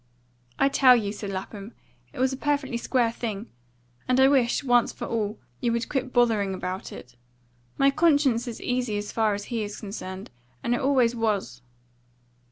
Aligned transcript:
"I 0.57 0.67
tell 0.67 0.95
you," 0.95 1.11
said 1.11 1.29
Lapham, 1.29 1.73
"it 2.11 2.17
was 2.17 2.33
a 2.33 2.35
perfectly 2.35 2.77
square 2.77 3.11
thing. 3.11 3.51
And 4.07 4.19
I 4.19 4.27
wish, 4.27 4.63
once 4.63 4.91
for 4.91 5.05
all, 5.05 5.37
you 5.59 5.71
would 5.73 5.89
quit 5.89 6.11
bothering 6.11 6.55
about 6.55 6.91
it. 6.91 7.15
My 7.77 7.91
conscience 7.91 8.47
is 8.47 8.59
easy 8.59 8.97
as 8.97 9.11
far 9.11 9.35
as 9.35 9.43
he 9.53 9.61
is 9.61 9.79
concerned, 9.79 10.31
and 10.63 10.73
it 10.73 10.81
always 10.81 11.15
was." 11.15 11.61